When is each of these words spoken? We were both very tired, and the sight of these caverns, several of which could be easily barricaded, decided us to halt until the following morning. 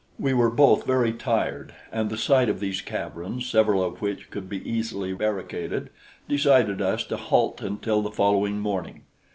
We 0.17 0.33
were 0.33 0.49
both 0.49 0.83
very 0.83 1.13
tired, 1.13 1.75
and 1.91 2.09
the 2.09 2.17
sight 2.17 2.49
of 2.49 2.59
these 2.59 2.81
caverns, 2.81 3.47
several 3.47 3.83
of 3.83 4.01
which 4.01 4.31
could 4.31 4.49
be 4.49 4.67
easily 4.67 5.13
barricaded, 5.13 5.91
decided 6.27 6.81
us 6.81 7.03
to 7.05 7.17
halt 7.17 7.61
until 7.61 8.01
the 8.01 8.09
following 8.09 8.59
morning. 8.59 9.03